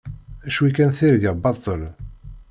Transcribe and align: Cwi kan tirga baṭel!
Cwi 0.53 0.69
kan 0.75 0.91
tirga 0.97 1.31
baṭel! 1.43 1.81